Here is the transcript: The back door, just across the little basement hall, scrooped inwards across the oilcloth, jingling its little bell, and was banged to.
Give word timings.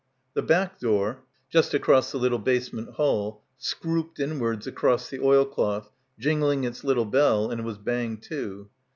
The 0.33 0.41
back 0.41 0.79
door, 0.79 1.25
just 1.51 1.75
across 1.75 2.11
the 2.11 2.17
little 2.17 2.39
basement 2.39 2.95
hall, 2.95 3.43
scrooped 3.59 4.19
inwards 4.19 4.65
across 4.65 5.11
the 5.11 5.19
oilcloth, 5.19 5.91
jingling 6.17 6.63
its 6.63 6.83
little 6.83 7.05
bell, 7.05 7.51
and 7.51 7.63
was 7.63 7.77
banged 7.77 8.23
to. 8.23 8.67